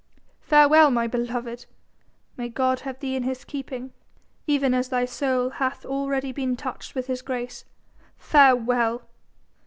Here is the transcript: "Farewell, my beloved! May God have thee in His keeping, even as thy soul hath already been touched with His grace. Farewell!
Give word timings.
"Farewell, 0.41 0.89
my 0.89 1.05
beloved! 1.05 1.67
May 2.35 2.49
God 2.49 2.79
have 2.79 2.99
thee 2.99 3.15
in 3.15 3.21
His 3.21 3.45
keeping, 3.45 3.93
even 4.47 4.73
as 4.73 4.89
thy 4.89 5.05
soul 5.05 5.51
hath 5.51 5.85
already 5.85 6.31
been 6.31 6.57
touched 6.57 6.95
with 6.95 7.05
His 7.05 7.21
grace. 7.21 7.65
Farewell! 8.17 9.03